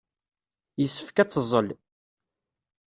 [0.81, 1.67] Yessefk ad teẓẓel.